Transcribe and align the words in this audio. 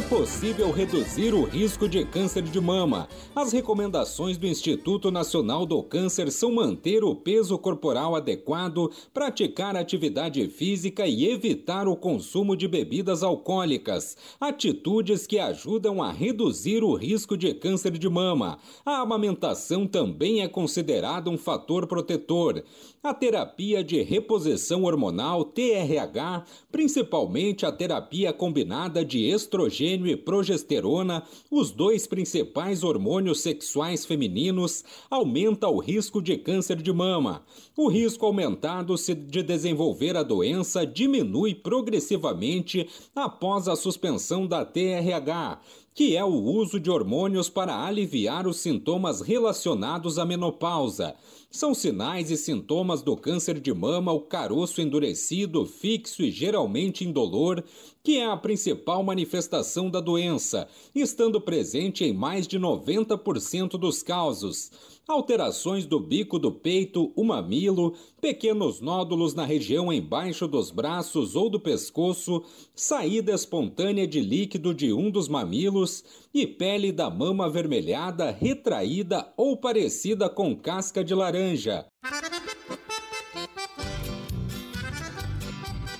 É 0.00 0.02
possível 0.08 0.70
reduzir 0.72 1.34
o 1.34 1.44
risco 1.44 1.86
de 1.86 2.06
câncer 2.06 2.42
de 2.42 2.58
mama. 2.58 3.06
As 3.36 3.52
recomendações 3.52 4.38
do 4.38 4.46
Instituto 4.46 5.10
Nacional 5.10 5.66
do 5.66 5.82
Câncer 5.82 6.32
são 6.32 6.50
manter 6.50 7.04
o 7.04 7.14
peso 7.14 7.58
corporal 7.58 8.16
adequado, 8.16 8.90
praticar 9.12 9.76
atividade 9.76 10.48
física 10.48 11.06
e 11.06 11.26
evitar 11.26 11.86
o 11.86 11.94
consumo 11.94 12.56
de 12.56 12.66
bebidas 12.66 13.22
alcoólicas. 13.22 14.16
Atitudes 14.40 15.26
que 15.26 15.38
ajudam 15.38 16.02
a 16.02 16.10
reduzir 16.10 16.82
o 16.82 16.94
risco 16.94 17.36
de 17.36 17.52
câncer 17.52 17.92
de 17.98 18.08
mama. 18.08 18.58
A 18.86 19.02
amamentação 19.02 19.86
também 19.86 20.40
é 20.40 20.48
considerada 20.48 21.28
um 21.28 21.36
fator 21.36 21.86
protetor. 21.86 22.64
A 23.02 23.12
terapia 23.12 23.84
de 23.84 24.02
reposição 24.02 24.84
hormonal, 24.84 25.44
TRH, 25.44 26.44
principalmente 26.72 27.66
a 27.66 27.72
terapia 27.72 28.32
combinada 28.32 29.04
de 29.04 29.28
estrogênio 29.28 29.89
estrogênio 29.90 30.06
e 30.06 30.16
progesterona, 30.16 31.22
os 31.50 31.70
dois 31.70 32.06
principais 32.06 32.82
hormônios 32.82 33.40
sexuais 33.40 34.04
femininos, 34.04 34.84
aumenta 35.10 35.68
o 35.68 35.78
risco 35.78 36.22
de 36.22 36.36
câncer 36.36 36.76
de 36.76 36.92
mama. 36.92 37.42
O 37.76 37.88
risco 37.88 38.26
aumentado 38.26 38.94
de 38.94 39.42
desenvolver 39.42 40.16
a 40.16 40.22
doença 40.22 40.86
diminui 40.86 41.54
progressivamente 41.54 42.88
após 43.14 43.68
a 43.68 43.76
suspensão 43.76 44.46
da 44.46 44.64
TRH, 44.64 45.60
que 45.94 46.16
é 46.16 46.24
o 46.24 46.28
uso 46.28 46.78
de 46.78 46.90
hormônios 46.90 47.48
para 47.48 47.84
aliviar 47.84 48.46
os 48.46 48.58
sintomas 48.58 49.20
relacionados 49.20 50.18
à 50.18 50.24
menopausa. 50.24 51.14
São 51.52 51.74
sinais 51.74 52.30
e 52.30 52.36
sintomas 52.36 53.02
do 53.02 53.16
câncer 53.16 53.58
de 53.58 53.74
mama 53.74 54.12
o 54.12 54.20
caroço 54.20 54.80
endurecido, 54.80 55.66
fixo 55.66 56.22
e 56.22 56.30
geralmente 56.30 57.04
indolor, 57.04 57.64
que 58.04 58.18
é 58.18 58.26
a 58.26 58.36
principal 58.36 59.02
manifestação 59.02 59.90
da 59.90 60.00
doença, 60.00 60.68
estando 60.94 61.40
presente 61.40 62.04
em 62.04 62.12
mais 62.12 62.46
de 62.46 62.56
90% 62.56 63.70
dos 63.70 64.00
casos 64.00 64.70
alterações 65.10 65.86
do 65.86 65.98
bico 65.98 66.38
do 66.38 66.52
peito, 66.52 67.12
o 67.16 67.24
mamilo, 67.24 67.94
pequenos 68.20 68.80
nódulos 68.80 69.34
na 69.34 69.44
região 69.44 69.92
embaixo 69.92 70.46
dos 70.46 70.70
braços 70.70 71.34
ou 71.34 71.50
do 71.50 71.58
pescoço, 71.58 72.44
saída 72.74 73.32
espontânea 73.32 74.06
de 74.06 74.20
líquido 74.20 74.72
de 74.72 74.92
um 74.92 75.10
dos 75.10 75.28
mamilos 75.28 76.04
e 76.32 76.46
pele 76.46 76.92
da 76.92 77.10
mama 77.10 77.46
avermelhada, 77.46 78.30
retraída 78.30 79.32
ou 79.36 79.56
parecida 79.56 80.28
com 80.28 80.54
casca 80.54 81.02
de 81.02 81.14
laranja. 81.14 81.39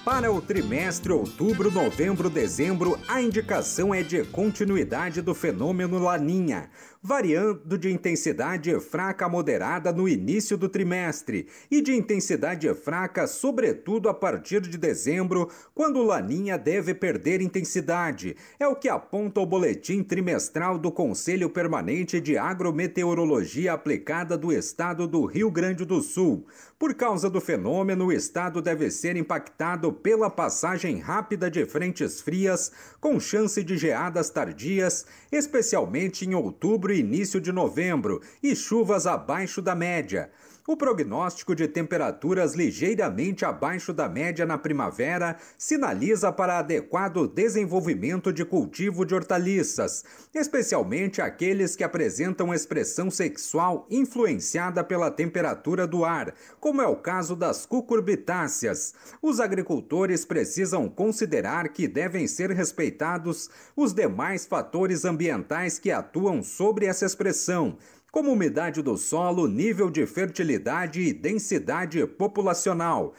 Para 0.05 0.33
o 0.33 0.41
trimestre 0.41 1.13
outubro, 1.13 1.71
novembro, 1.71 2.29
dezembro, 2.29 2.99
a 3.07 3.23
indicação 3.23 3.95
é 3.95 4.03
de 4.03 4.25
continuidade 4.25 5.23
do 5.23 5.35
fenômeno 5.35 5.99
Laninha, 5.99 6.71
variando 7.03 7.79
de 7.79 7.91
intensidade 7.91 8.79
fraca 8.79 9.25
a 9.25 9.29
moderada 9.29 9.91
no 9.91 10.07
início 10.07 10.57
do 10.57 10.69
trimestre 10.69 11.47
e 11.71 11.81
de 11.81 11.95
intensidade 11.95 12.73
fraca, 12.75 13.27
sobretudo 13.27 14.09
a 14.09 14.15
partir 14.15 14.61
de 14.61 14.77
dezembro, 14.77 15.49
quando 15.75 16.03
Laninha 16.03 16.59
deve 16.59 16.93
perder 16.93 17.41
intensidade. 17.41 18.37
É 18.59 18.69
o 18.69 18.77
que 18.77 18.89
aponta 18.89 19.41
o 19.41 19.47
boletim 19.47 20.03
trimestral 20.03 20.79
do 20.79 20.93
Conselho 20.93 21.49
Permanente 21.49 22.21
de 22.21 22.37
Agrometeorologia 22.37 23.73
Aplicada 23.73 24.37
do 24.37 24.53
Estado 24.53 25.07
do 25.07 25.25
Rio 25.25 25.51
Grande 25.51 25.87
do 25.87 26.03
Sul. 26.03 26.47
Por 26.79 26.95
causa 26.95 27.29
do 27.29 27.43
fenômeno, 27.43 28.07
o 28.07 28.13
estado 28.13 28.63
deve 28.63 28.91
ser 28.91 29.15
impactado 29.15 29.93
pela 29.93 30.31
passagem 30.31 30.99
rápida 30.99 31.51
de 31.51 31.67
frentes 31.67 32.23
frias, 32.23 32.73
com 32.99 33.21
chance 33.21 33.63
de 33.63 33.77
geadas 33.77 34.31
tardias, 34.31 35.05
especialmente 35.31 36.25
em 36.25 36.35
outubro 36.35 36.90
e 36.93 37.01
início 37.01 37.41
de 37.41 37.53
novembro, 37.53 38.21
e 38.43 38.55
chuvas 38.55 39.07
abaixo 39.07 39.61
da 39.63 39.75
média. 39.75 40.31
O 40.67 40.77
prognóstico 40.77 41.55
de 41.55 41.67
temperaturas 41.67 42.55
ligeiramente 42.55 43.47
abaixo 43.47 43.95
da 43.95 44.09
média 44.09 44.45
na 44.45 44.59
primavera 44.59 45.39
sinaliza 45.57 46.31
para 46.31 46.59
adequado 46.59 47.27
desenvolvimento 47.27 48.31
de 48.31 48.45
cultivo 48.45 49.07
de 49.07 49.15
hortaliças, 49.15 50.05
especialmente 50.35 51.23
aqueles 51.23 51.75
que 51.75 51.83
apresentam 51.83 52.53
expressão 52.53 53.11
sexual 53.11 53.87
influenciada 53.91 54.85
pela 54.85 55.11
temperatura 55.11 55.87
do 55.87 56.05
ar, 56.05 56.35
como 56.61 56.83
é 56.83 56.87
o 56.87 56.97
caso 56.97 57.35
das 57.35 57.65
cucurbitáceas. 57.65 58.95
Os 59.23 59.41
agricultores 59.41 60.27
precisam 60.27 60.91
considerar 60.91 61.71
que 61.71 61.89
devem 61.89 62.27
ser 62.27 62.51
respeitados 62.51 63.49
os 63.75 63.95
demais 63.95 64.45
fatores 64.45 65.07
ambientais 65.07 65.79
que 65.79 65.91
atuam 65.91 66.43
sobre 66.43 66.85
essa 66.85 67.07
expressão 67.07 67.79
como 68.11 68.33
umidade 68.33 68.83
do 68.83 68.97
solo, 68.97 69.47
nível 69.47 69.91
de 69.91 70.07
fertilidade 70.07 71.01
e 71.01 71.13
densidade 71.13 72.05
populacional. 72.07 73.15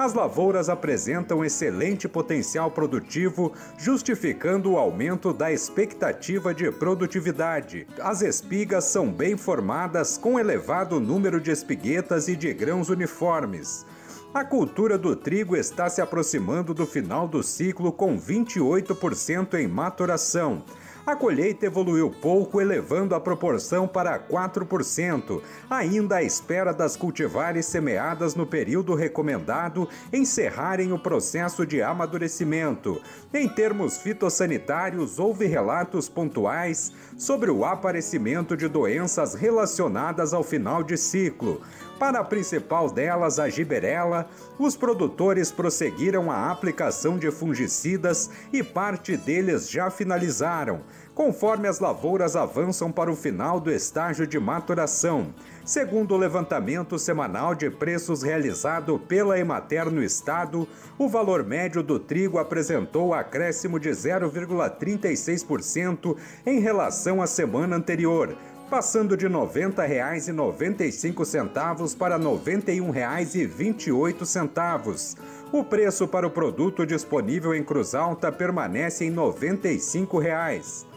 As 0.00 0.14
lavouras 0.14 0.70
apresentam 0.70 1.44
excelente 1.44 2.08
potencial 2.08 2.70
produtivo, 2.70 3.52
justificando 3.76 4.72
o 4.72 4.78
aumento 4.78 5.30
da 5.30 5.52
expectativa 5.52 6.54
de 6.54 6.72
produtividade. 6.72 7.86
As 8.00 8.22
espigas 8.22 8.84
são 8.84 9.12
bem 9.12 9.36
formadas, 9.36 10.16
com 10.16 10.40
elevado 10.40 10.98
número 10.98 11.38
de 11.38 11.50
espiguetas 11.50 12.28
e 12.28 12.34
de 12.34 12.50
grãos 12.54 12.88
uniformes. 12.88 13.84
A 14.32 14.42
cultura 14.42 14.96
do 14.96 15.14
trigo 15.14 15.54
está 15.54 15.90
se 15.90 16.00
aproximando 16.00 16.72
do 16.72 16.86
final 16.86 17.28
do 17.28 17.42
ciclo 17.42 17.92
com 17.92 18.18
28% 18.18 19.52
em 19.52 19.68
maturação. 19.68 20.64
A 21.06 21.16
colheita 21.16 21.64
evoluiu 21.64 22.10
pouco, 22.10 22.60
elevando 22.60 23.14
a 23.14 23.20
proporção 23.20 23.88
para 23.88 24.18
4%, 24.18 25.40
ainda 25.68 26.16
à 26.16 26.22
espera 26.22 26.74
das 26.74 26.94
cultivares 26.94 27.64
semeadas 27.66 28.34
no 28.34 28.46
período 28.46 28.94
recomendado 28.94 29.88
encerrarem 30.12 30.92
o 30.92 30.98
processo 30.98 31.64
de 31.64 31.80
amadurecimento. 31.80 33.00
Em 33.32 33.48
termos 33.48 33.96
fitossanitários, 33.96 35.18
houve 35.18 35.46
relatos 35.46 36.08
pontuais 36.08 36.92
sobre 37.16 37.50
o 37.50 37.64
aparecimento 37.64 38.54
de 38.54 38.68
doenças 38.68 39.34
relacionadas 39.34 40.34
ao 40.34 40.44
final 40.44 40.82
de 40.82 40.98
ciclo. 40.98 41.62
Para 42.00 42.20
a 42.20 42.24
principal 42.24 42.90
delas, 42.90 43.38
a 43.38 43.50
giberela, 43.50 44.26
os 44.58 44.74
produtores 44.74 45.52
prosseguiram 45.52 46.30
a 46.30 46.50
aplicação 46.50 47.18
de 47.18 47.30
fungicidas 47.30 48.30
e 48.50 48.62
parte 48.62 49.18
deles 49.18 49.70
já 49.70 49.90
finalizaram, 49.90 50.80
conforme 51.20 51.68
as 51.68 51.80
lavouras 51.80 52.34
avançam 52.34 52.90
para 52.90 53.12
o 53.12 53.14
final 53.14 53.60
do 53.60 53.70
estágio 53.70 54.26
de 54.26 54.40
maturação. 54.40 55.34
Segundo 55.66 56.14
o 56.14 56.16
levantamento 56.16 56.98
semanal 56.98 57.54
de 57.54 57.68
preços 57.68 58.22
realizado 58.22 58.98
pela 58.98 59.38
Emater 59.38 59.90
no 59.90 60.02
estado, 60.02 60.66
o 60.98 61.10
valor 61.10 61.44
médio 61.44 61.82
do 61.82 61.98
trigo 61.98 62.38
apresentou 62.38 63.12
acréscimo 63.12 63.78
de 63.78 63.90
0,36% 63.90 66.16
em 66.46 66.58
relação 66.58 67.20
à 67.20 67.26
semana 67.26 67.76
anterior, 67.76 68.34
passando 68.70 69.14
de 69.14 69.26
R$ 69.26 69.34
90,95 69.34 71.98
para 71.98 72.16
R$ 72.16 72.24
91,28. 72.24 75.18
O 75.52 75.62
preço 75.62 76.08
para 76.08 76.26
o 76.26 76.30
produto 76.30 76.86
disponível 76.86 77.54
em 77.54 77.62
Cruz 77.62 77.94
Alta 77.94 78.32
permanece 78.32 79.04
em 79.04 79.10
95 79.10 80.18
reais. 80.18 80.88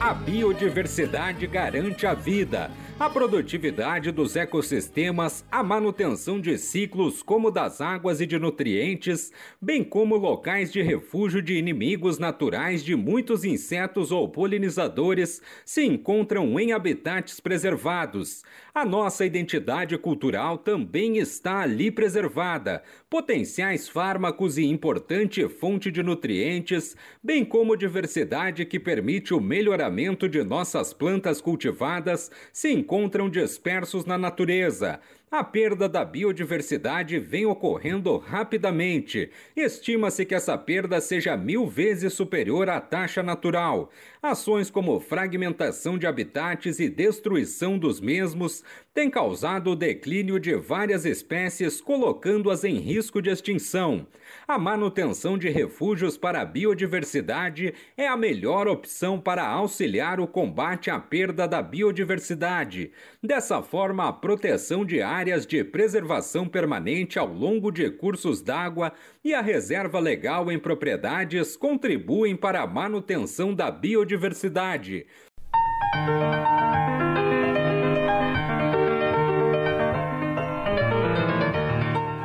A 0.00 0.12
biodiversidade 0.12 1.46
garante 1.46 2.06
a 2.06 2.14
vida 2.14 2.70
a 2.96 3.10
produtividade 3.10 4.12
dos 4.12 4.36
ecossistemas, 4.36 5.44
a 5.50 5.64
manutenção 5.64 6.40
de 6.40 6.56
ciclos 6.56 7.24
como 7.24 7.50
das 7.50 7.80
águas 7.80 8.20
e 8.20 8.26
de 8.26 8.38
nutrientes, 8.38 9.32
bem 9.60 9.82
como 9.82 10.16
locais 10.16 10.72
de 10.72 10.80
refúgio 10.80 11.42
de 11.42 11.54
inimigos 11.54 12.20
naturais 12.20 12.84
de 12.84 12.94
muitos 12.94 13.44
insetos 13.44 14.12
ou 14.12 14.28
polinizadores, 14.28 15.42
se 15.64 15.84
encontram 15.84 16.58
em 16.60 16.72
habitats 16.72 17.40
preservados. 17.40 18.44
A 18.72 18.84
nossa 18.84 19.26
identidade 19.26 19.98
cultural 19.98 20.56
também 20.56 21.18
está 21.18 21.62
ali 21.62 21.90
preservada, 21.90 22.80
potenciais 23.14 23.88
fármacos 23.88 24.58
e 24.58 24.64
importante 24.64 25.48
fonte 25.48 25.88
de 25.88 26.02
nutrientes, 26.02 26.96
bem 27.22 27.44
como 27.44 27.76
diversidade 27.76 28.66
que 28.66 28.80
permite 28.80 29.32
o 29.32 29.40
melhoramento 29.40 30.28
de 30.28 30.42
nossas 30.42 30.92
plantas 30.92 31.40
cultivadas, 31.40 32.28
se 32.52 32.72
encontram 32.72 33.30
dispersos 33.30 34.04
na 34.04 34.18
natureza. 34.18 34.98
A 35.36 35.42
perda 35.42 35.88
da 35.88 36.04
biodiversidade 36.04 37.18
vem 37.18 37.44
ocorrendo 37.44 38.18
rapidamente. 38.18 39.32
Estima-se 39.56 40.24
que 40.24 40.32
essa 40.32 40.56
perda 40.56 41.00
seja 41.00 41.36
mil 41.36 41.66
vezes 41.66 42.12
superior 42.12 42.70
à 42.70 42.80
taxa 42.80 43.20
natural. 43.20 43.90
Ações 44.22 44.70
como 44.70 45.00
fragmentação 45.00 45.98
de 45.98 46.06
habitats 46.06 46.78
e 46.78 46.88
destruição 46.88 47.76
dos 47.76 48.00
mesmos 48.00 48.62
têm 48.94 49.10
causado 49.10 49.72
o 49.72 49.76
declínio 49.76 50.38
de 50.38 50.54
várias 50.54 51.04
espécies, 51.04 51.80
colocando-as 51.80 52.62
em 52.62 52.76
risco 52.76 53.20
de 53.20 53.28
extinção. 53.28 54.06
A 54.46 54.56
manutenção 54.56 55.36
de 55.36 55.48
refúgios 55.48 56.16
para 56.16 56.42
a 56.42 56.44
biodiversidade 56.44 57.74
é 57.96 58.06
a 58.06 58.16
melhor 58.16 58.68
opção 58.68 59.18
para 59.18 59.44
auxiliar 59.44 60.20
o 60.20 60.28
combate 60.28 60.90
à 60.90 60.98
perda 61.00 61.48
da 61.48 61.60
biodiversidade. 61.60 62.92
Dessa 63.20 63.60
forma, 63.62 64.08
a 64.08 64.12
proteção 64.12 64.84
de 64.84 65.02
áreas 65.02 65.23
de 65.24 65.64
preservação 65.64 66.46
permanente 66.46 67.18
ao 67.18 67.26
longo 67.26 67.70
de 67.70 67.88
cursos 67.90 68.42
d'água 68.42 68.92
e 69.24 69.32
a 69.32 69.40
reserva 69.40 69.98
legal 69.98 70.52
em 70.52 70.58
propriedades 70.58 71.56
contribuem 71.56 72.36
para 72.36 72.60
a 72.60 72.66
manutenção 72.66 73.54
da 73.54 73.70
biodiversidade. 73.70 75.06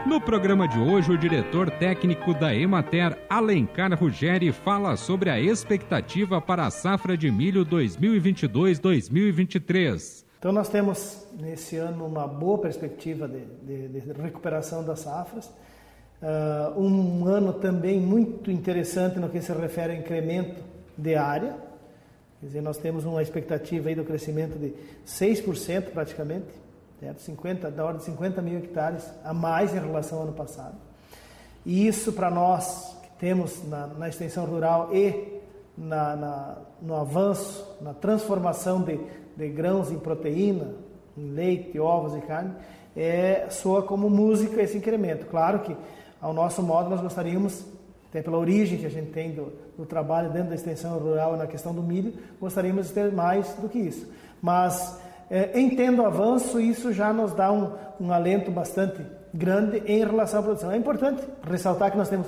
No 0.06 0.20
programa 0.20 0.68
de 0.68 0.78
hoje, 0.78 1.14
o 1.14 1.18
diretor 1.18 1.72
técnico 1.72 2.34
da 2.34 2.54
Emater, 2.54 3.18
Alencar 3.30 3.98
Ruggeri, 3.98 4.52
fala 4.52 4.98
sobre 4.98 5.30
a 5.30 5.40
expectativa 5.40 6.42
para 6.42 6.66
a 6.66 6.70
safra 6.70 7.16
de 7.16 7.32
milho 7.32 7.66
2022-2023. 7.66 10.28
Então, 10.40 10.52
nós 10.52 10.70
temos 10.70 11.28
nesse 11.38 11.76
ano 11.76 12.06
uma 12.06 12.26
boa 12.28 12.58
perspectiva 12.58 13.28
de, 13.28 13.46
de, 13.46 13.88
de 13.90 14.22
recuperação 14.22 14.84
das 14.84 15.02
safras. 15.02 15.46
Uh, 16.22 16.80
um 16.82 17.26
ano 17.26 17.54
também 17.54 18.00
muito 18.00 18.50
interessante 18.50 19.20
no 19.20 19.30
que 19.30 19.42
se 19.42 19.52
refere 19.52 19.94
ao 19.94 20.00
incremento 20.00 20.64
de 20.98 21.16
área. 21.16 21.56
Quer 22.40 22.46
dizer, 22.46 22.62
nós 22.62 22.78
temos 22.78 23.06
uma 23.06 23.22
expectativa 23.22 23.90
aí 23.90 23.96
do 23.96 24.04
crescimento 24.04 24.58
de 24.58 24.74
6% 25.06 25.92
praticamente 25.92 26.48
certo? 27.00 27.22
50, 27.22 27.72
da 27.72 27.86
ordem 27.86 28.00
de 28.00 28.06
50 28.06 28.42
mil 28.42 28.58
hectares 28.60 29.10
a 29.24 29.34
mais 29.34 29.74
em 29.74 29.80
relação 29.80 30.20
ao 30.20 30.24
ano 30.26 30.34
passado. 30.34 30.76
E 31.66 31.88
isso 31.88 32.14
para 32.14 32.30
nós 32.30 32.96
que 33.02 33.10
temos 33.20 33.68
na, 33.68 33.88
na 33.88 34.10
extensão 34.10 34.46
rural 34.46 34.90
e 34.94 35.40
na, 35.78 36.16
na, 36.16 36.58
no 36.82 36.96
avanço, 36.96 37.78
na 37.82 37.94
transformação 37.94 38.82
de, 38.82 39.00
de 39.40 39.48
grãos 39.48 39.90
em 39.90 39.98
proteína, 39.98 40.74
em 41.18 41.32
leite, 41.32 41.80
ovos 41.80 42.14
e 42.14 42.20
carne, 42.20 42.52
é, 42.96 43.46
soa 43.50 43.82
como 43.82 44.10
música 44.10 44.62
esse 44.62 44.78
incremento. 44.78 45.26
Claro 45.28 45.60
que, 45.60 45.76
ao 46.22 46.34
nosso 46.34 46.62
modo, 46.62 46.90
nós 46.90 47.00
gostaríamos, 47.00 47.66
até 48.10 48.22
pela 48.22 48.38
origem 48.38 48.78
que 48.78 48.86
a 48.86 48.90
gente 48.90 49.12
tem 49.12 49.32
do, 49.32 49.54
do 49.78 49.86
trabalho 49.86 50.30
dentro 50.30 50.50
da 50.50 50.56
extensão 50.56 51.00
rural 51.00 51.38
na 51.38 51.48
questão 51.48 51.74
do 51.74 51.82
milho, 51.82 52.14
gostaríamos 52.40 52.88
de 52.88 52.94
ter 52.94 53.14
mais 53.14 53.54
do 53.54 53.70
que 53.70 53.80
isso. 53.80 54.12
Mas 54.42 55.00
é, 55.32 55.58
entendo 55.58 56.02
o 56.02 56.06
avanço, 56.06 56.60
isso 56.60 56.92
já 56.92 57.14
nos 57.14 57.34
dá 57.34 57.50
um, 57.50 57.72
um 57.98 58.12
alento 58.12 58.52
bastante 58.52 59.02
grande 59.34 59.82
em 59.86 60.00
relação 60.00 60.42
à 60.42 60.44
produção. 60.44 60.72
É 60.72 60.76
importante 60.76 61.24
ressaltar 61.50 61.92
que 61.92 61.98
nós 61.98 62.10
temos 62.10 62.28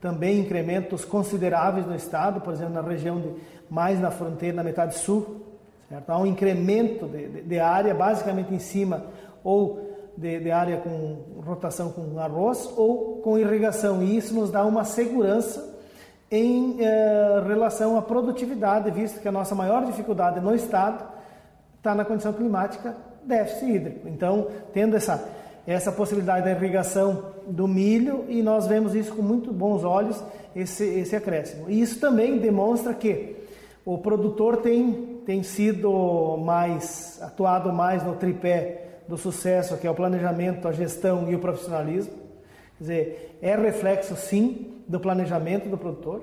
também 0.00 0.38
incrementos 0.38 1.04
consideráveis 1.04 1.86
no 1.86 1.96
estado, 1.96 2.40
por 2.40 2.52
exemplo, 2.52 2.74
na 2.74 2.82
região 2.82 3.20
de, 3.20 3.30
mais 3.68 3.98
na 3.98 4.12
fronteira, 4.12 4.56
na 4.56 4.62
metade 4.62 4.96
sul, 4.98 5.51
certo? 5.92 6.10
há 6.10 6.18
um 6.18 6.26
incremento 6.26 7.06
de, 7.06 7.28
de, 7.28 7.42
de 7.42 7.60
área, 7.60 7.94
basicamente 7.94 8.54
em 8.54 8.58
cima 8.58 9.04
ou 9.44 9.90
de, 10.16 10.40
de, 10.40 10.50
área 10.50 10.78
com 10.78 11.42
rotação 11.44 11.90
com 11.90 12.18
arroz 12.18 12.72
ou 12.76 13.20
com 13.22 13.38
irrigação, 13.38 14.02
e 14.02 14.16
isso 14.16 14.34
nos 14.34 14.50
dá 14.50 14.64
uma 14.64 14.84
segurança 14.84 15.70
em 16.30 16.76
eh, 16.80 17.42
relação 17.46 17.98
à 17.98 18.02
produtividade, 18.02 18.90
visto 18.90 19.20
que 19.20 19.28
a 19.28 19.32
nossa 19.32 19.54
maior 19.54 19.84
dificuldade 19.84 20.40
no 20.40 20.54
estado 20.54 21.04
está 21.76 21.94
na 21.94 22.04
condição 22.04 22.32
climática 22.32 22.96
déficit 23.24 23.70
hídrico. 23.70 24.08
Então, 24.08 24.48
tendo 24.72 24.96
essa, 24.96 25.28
essa 25.66 25.92
possibilidade 25.92 26.44
da 26.44 26.52
irrigação 26.52 27.32
do 27.46 27.68
milho, 27.68 28.24
e 28.28 28.42
nós 28.42 28.66
vemos 28.66 28.94
isso 28.94 29.14
com 29.14 29.22
muito 29.22 29.52
bons 29.52 29.84
olhos, 29.84 30.22
esse, 30.56 30.84
esse 30.84 31.14
acréscimo. 31.14 31.68
E 31.68 31.80
isso 31.80 32.00
também 32.00 32.38
demonstra 32.38 32.94
que 32.94 33.41
o 33.84 33.98
produtor 33.98 34.58
tem, 34.58 35.20
tem 35.26 35.42
sido 35.42 36.36
mais, 36.38 37.20
atuado 37.22 37.72
mais 37.72 38.04
no 38.04 38.14
tripé 38.14 39.00
do 39.08 39.16
sucesso, 39.16 39.76
que 39.76 39.86
é 39.86 39.90
o 39.90 39.94
planejamento, 39.94 40.68
a 40.68 40.72
gestão 40.72 41.28
e 41.30 41.34
o 41.34 41.38
profissionalismo. 41.38 42.14
Quer 42.78 42.82
dizer, 42.82 43.38
é 43.42 43.56
reflexo, 43.56 44.14
sim, 44.16 44.72
do 44.86 45.00
planejamento 45.00 45.68
do 45.68 45.76
produtor, 45.76 46.22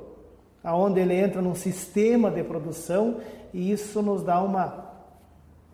aonde 0.64 1.00
ele 1.00 1.14
entra 1.14 1.42
num 1.42 1.56
sistema 1.56 2.32
de 2.32 2.44
produção 2.44 3.18
e 3.54 3.72
isso 3.72 4.02
nos 4.02 4.24
dá 4.24 4.42
uma 4.42 4.90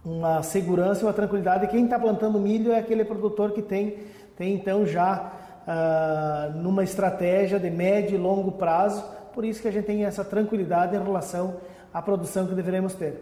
uma 0.06 0.44
segurança 0.44 1.01
e 1.01 1.04
uma 1.04 1.13
tranquilidade. 1.13 1.68
Quem 1.68 1.86
está 1.86 1.98
plantando 1.98 2.39
milho 2.39 2.72
é 2.72 2.77
aquele 2.77 3.04
produtor 3.04 3.51
que 3.51 3.62
tem, 3.62 3.98
tem 4.38 4.54
então 4.54 4.86
já 4.86 5.32
uh, 5.68 6.58
numa 6.60 6.84
estratégia 6.84 7.60
de 7.60 7.72
médio 7.72 8.15
e 8.15 8.18
longo 8.18 8.51
prazo, 8.51 9.04
por 9.34 9.44
isso 9.44 9.62
que 9.62 9.68
a 9.68 9.72
gente 9.72 9.86
tem 9.86 10.06
essa 10.06 10.24
tranquilidade 10.24 10.96
em 10.96 11.04
relação 11.04 11.56
à 11.96 12.02
produção 12.02 12.46
que 12.46 12.54
deveremos 12.54 12.94
ter. 12.94 13.22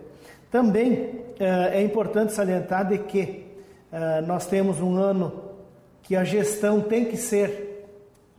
Também 0.49 0.93
uh, 0.93 1.69
é 1.71 1.83
importante 1.83 2.33
salientar 2.33 2.87
de 2.87 2.97
que 2.97 3.45
uh, 3.91 4.25
nós 4.25 4.47
temos 4.47 4.81
um 4.81 4.95
ano 4.97 5.31
que 6.01 6.15
a 6.15 6.23
gestão 6.23 6.81
tem 6.81 7.05
que 7.05 7.15
ser 7.15 7.87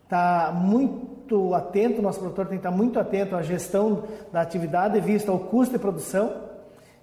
tá 0.09 0.53
muito 0.53 1.55
atento, 1.55 2.03
nosso 2.03 2.19
produtor 2.19 2.47
tem 2.47 2.59
que 2.59 2.67
estar 2.67 2.77
muito 2.77 2.99
atento 2.99 3.37
à 3.37 3.43
gestão 3.43 4.03
da 4.33 4.41
atividade 4.41 4.99
vista 4.99 5.31
ao 5.31 5.39
custo 5.39 5.75
de 5.75 5.79
produção 5.79 6.33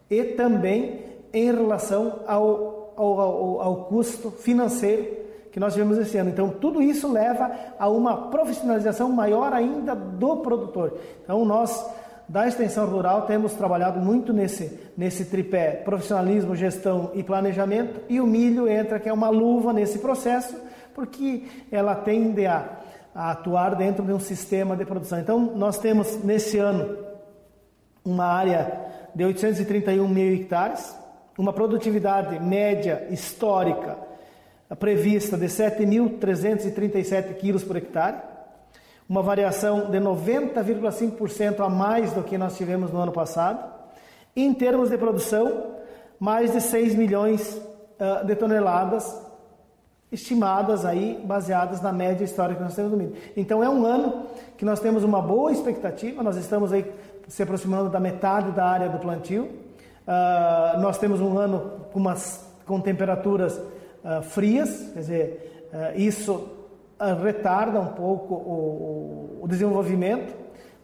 e 0.09 0.23
também 0.23 0.99
em 1.33 1.45
relação 1.45 2.19
ao, 2.27 2.93
ao, 2.97 3.19
ao, 3.19 3.61
ao 3.61 3.75
custo 3.85 4.29
financeiro 4.29 5.21
que 5.53 5.59
nós 5.59 5.73
tivemos 5.73 5.97
esse 5.97 6.17
ano. 6.17 6.29
Então, 6.29 6.49
tudo 6.49 6.81
isso 6.81 7.09
leva 7.09 7.49
a 7.79 7.87
uma 7.87 8.29
profissionalização 8.29 9.09
maior 9.09 9.53
ainda 9.53 9.95
do 9.95 10.37
produtor. 10.37 10.97
Então, 11.23 11.45
nós 11.45 11.85
da 12.31 12.47
extensão 12.47 12.87
rural 12.87 13.23
temos 13.23 13.53
trabalhado 13.55 13.99
muito 13.99 14.31
nesse, 14.31 14.79
nesse 14.95 15.25
tripé 15.25 15.71
profissionalismo, 15.71 16.55
gestão 16.55 17.11
e 17.13 17.21
planejamento, 17.21 17.99
e 18.07 18.21
o 18.21 18.25
milho 18.25 18.69
entra, 18.69 19.01
que 19.01 19.09
é 19.09 19.13
uma 19.13 19.27
luva 19.27 19.73
nesse 19.73 19.99
processo, 19.99 20.55
porque 20.95 21.43
ela 21.69 21.93
tende 21.93 22.45
a, 22.45 22.69
a 23.13 23.31
atuar 23.31 23.75
dentro 23.75 24.05
de 24.05 24.13
um 24.13 24.19
sistema 24.19 24.77
de 24.77 24.85
produção. 24.85 25.19
Então, 25.19 25.39
nós 25.57 25.77
temos 25.77 26.23
nesse 26.23 26.57
ano 26.57 26.99
uma 28.03 28.27
área 28.27 28.79
de 29.13 29.25
831 29.25 30.07
mil 30.07 30.33
hectares, 30.33 30.95
uma 31.37 31.51
produtividade 31.51 32.39
média 32.39 33.07
histórica 33.09 33.97
prevista 34.79 35.35
de 35.35 35.47
7.337 35.47 37.35
quilos 37.35 37.65
por 37.65 37.75
hectare, 37.75 38.30
uma 39.11 39.21
variação 39.21 39.91
de 39.91 39.97
90,5% 39.99 41.59
a 41.59 41.67
mais 41.67 42.13
do 42.13 42.23
que 42.23 42.37
nós 42.37 42.55
tivemos 42.55 42.93
no 42.93 43.01
ano 43.01 43.11
passado. 43.11 43.61
Em 44.33 44.53
termos 44.53 44.89
de 44.89 44.97
produção, 44.97 45.73
mais 46.17 46.53
de 46.53 46.61
6 46.61 46.95
milhões 46.95 47.61
uh, 47.99 48.25
de 48.25 48.33
toneladas 48.37 49.21
estimadas 50.09 50.85
aí, 50.85 51.21
baseadas 51.25 51.81
na 51.81 51.91
média 51.91 52.23
histórica 52.23 52.59
que 52.59 52.63
nós 52.63 52.73
temos 52.73 52.89
do 52.89 52.95
milho. 52.95 53.13
Então 53.35 53.61
é 53.61 53.69
um 53.69 53.85
ano 53.85 54.27
que 54.57 54.63
nós 54.63 54.79
temos 54.79 55.03
uma 55.03 55.21
boa 55.21 55.51
expectativa, 55.51 56.23
nós 56.23 56.37
estamos 56.37 56.71
aí 56.71 56.89
se 57.27 57.43
aproximando 57.43 57.89
da 57.89 57.99
metade 57.99 58.53
da 58.53 58.65
área 58.65 58.87
do 58.87 58.97
plantio. 58.97 59.43
Uh, 59.43 60.79
nós 60.79 60.97
temos 60.97 61.19
um 61.19 61.37
ano 61.37 61.81
com, 61.91 61.99
umas, 61.99 62.49
com 62.65 62.79
temperaturas 62.79 63.57
uh, 63.57 64.21
frias, 64.21 64.89
quer 64.93 64.99
dizer, 64.99 65.67
isso 65.97 66.60
retarda 67.01 67.79
um 67.79 67.87
pouco 67.87 68.35
o, 68.35 69.39
o, 69.41 69.47
desenvolvimento, 69.47 70.35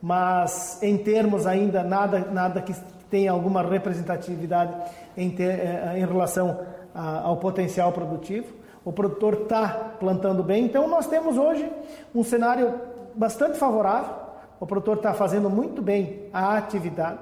mas 0.02 0.82
em 0.82 0.98
termos 0.98 1.46
ainda 1.46 1.84
nada, 1.84 2.20
nada 2.32 2.62
que 2.62 2.74
tenha 3.10 3.32
alguma 3.32 3.62
representatividade 3.62 4.74
em, 5.16 5.30
ter, 5.30 5.60
eh, 5.60 5.94
em 5.98 6.06
relação 6.06 6.60
a, 6.94 7.20
ao 7.22 7.38
potencial 7.38 7.92
produtivo. 7.92 8.54
O 8.84 8.92
produtor 8.92 9.42
está 9.44 9.68
plantando 10.00 10.42
bem, 10.42 10.66
então 10.66 10.88
nós 10.88 11.08
temos 11.08 11.38
hoje 11.38 11.70
um 12.16 12.24
cenário 12.24 12.74
bastante 13.14 13.58
favorável. 13.58 14.16
O 14.60 14.66
produtor 14.66 14.98
está 14.98 15.14
fazendo 15.14 15.50
muito 15.50 15.82
bem 15.82 16.24
a 16.34 16.58
atividade, 16.58 17.20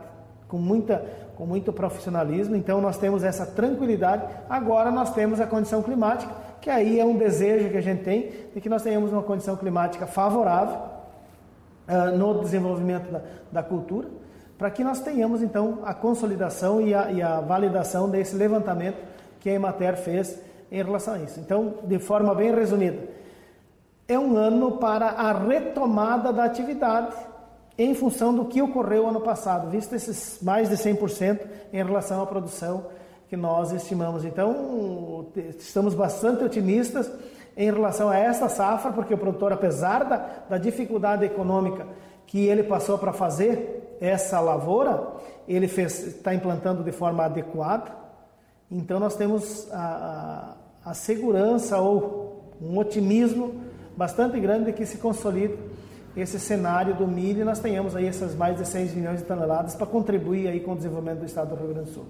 com, 0.48 0.58
muita, 0.58 1.06
com 1.36 1.46
muito 1.46 1.74
profissionalismo, 1.74 2.56
então 2.56 2.80
nós 2.80 2.98
temos 2.98 3.24
essa 3.24 3.46
tranquilidade. 3.46 4.24
Agora 4.50 4.90
nós 4.90 5.14
temos 5.14 5.42
a 5.42 5.48
condição 5.48 5.84
climática 5.84 6.32
que 6.66 6.70
aí 6.72 7.00
é 7.00 7.06
um 7.06 7.16
desejo 7.16 7.70
que 7.70 7.78
a 7.78 7.82
gente 7.82 8.04
tem 8.04 8.32
de 8.52 8.60
que 8.60 8.68
nós 8.68 8.82
tenhamos 8.82 9.12
uma 9.12 9.22
condição 9.22 9.56
climática 9.56 10.08
favorável 10.08 10.80
uh, 11.88 12.18
no 12.18 12.42
desenvolvimento 12.42 13.12
da, 13.12 13.22
da 13.52 13.62
cultura, 13.62 14.08
para 14.58 14.72
que 14.72 14.84
nós 14.84 15.00
tenhamos 15.00 15.44
então 15.44 15.82
a 15.86 15.94
consolidação 15.94 16.82
e 16.82 16.92
a, 16.92 17.12
e 17.12 17.22
a, 17.22 17.40
validação 17.40 18.10
desse 18.10 18.36
levantamento 18.36 18.98
que 19.40 19.48
a 19.48 19.54
Emater 19.54 19.96
fez 19.96 20.42
em 20.72 20.82
relação 20.82 21.14
a 21.14 21.20
isso. 21.20 21.40
Então, 21.40 21.76
de 21.84 22.00
forma 22.00 22.34
bem 22.34 22.52
resumida, 22.52 22.98
é 24.08 24.18
um 24.18 24.36
ano 24.36 24.80
para 24.80 25.10
a 25.10 25.34
retomada 25.34 26.34
da 26.34 26.46
atividade 26.46 27.16
em 27.78 27.94
função 27.94 28.34
do 28.34 28.46
que 28.46 28.60
ocorreu 28.60 29.08
ano 29.08 29.22
passado, 29.22 29.70
visto 29.70 29.94
esses 29.94 30.40
mais 30.42 30.68
de 30.68 30.78
100% 30.78 31.42
em 31.72 31.84
relação 31.84 32.24
à 32.24 32.26
produção 32.26 32.86
que 33.30 33.36
nós 33.36 33.72
estimamos. 33.72 34.24
Então, 34.24 35.28
estamos 35.58 35.94
bastante 35.94 36.44
otimistas 36.44 37.12
em 37.58 37.72
relação 37.72 38.10
a 38.10 38.18
essa 38.18 38.50
safra, 38.50 38.92
porque 38.92 39.14
o 39.14 39.18
produtor, 39.18 39.54
apesar 39.54 40.04
da, 40.04 40.18
da 40.50 40.58
dificuldade 40.58 41.26
econômica 41.26 41.88
que 42.28 42.46
ele 42.46 42.64
passou 42.64 42.98
para 42.98 43.14
fazer 43.14 43.98
essa 44.02 44.40
lavoura, 44.40 45.08
ele 45.48 45.66
está 45.66 46.34
implantando 46.34 46.84
de 46.84 46.92
forma 46.92 47.24
adequada. 47.24 47.92
Então, 48.70 49.00
nós 49.00 49.16
temos 49.16 49.72
a, 49.72 50.58
a, 50.84 50.92
a 50.92 50.94
segurança 50.94 51.78
ou 51.78 52.54
um 52.62 52.78
otimismo 52.78 53.62
bastante 53.96 54.40
grande 54.40 54.66
de 54.66 54.74
que 54.74 54.86
se 54.86 54.98
consolide 54.98 55.58
esse 56.16 56.40
cenário 56.40 56.96
do 56.96 57.08
milho 57.08 57.42
e 57.42 57.44
nós 57.44 57.60
tenhamos 57.60 57.96
aí 57.96 58.08
essas 58.08 58.36
mais 58.36 58.58
de 58.58 58.66
6 58.66 58.94
milhões 58.94 59.20
de 59.20 59.26
toneladas 59.26 59.76
para 59.76 59.86
contribuir 59.86 60.48
aí 60.48 60.62
com 60.62 60.72
o 60.72 60.76
desenvolvimento 60.76 61.20
do 61.20 61.26
estado 61.26 61.50
do 61.50 61.56
Rio 61.56 61.74
Grande 61.74 61.90
do 61.90 61.94
Sul. 61.94 62.06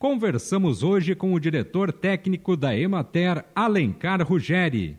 Conversamos 0.00 0.82
hoje 0.82 1.14
com 1.14 1.34
o 1.34 1.38
diretor 1.38 1.92
técnico 1.92 2.56
da 2.56 2.74
Emater, 2.74 3.44
Alencar 3.54 4.26
Ruggeri. 4.26 4.98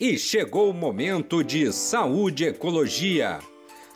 E 0.00 0.18
chegou 0.18 0.68
o 0.68 0.74
momento 0.74 1.44
de 1.44 1.72
saúde 1.72 2.42
e 2.42 2.48
ecologia. 2.48 3.38